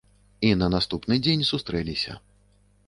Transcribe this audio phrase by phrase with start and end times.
[0.47, 2.21] І на наступны дзень сустрэліся.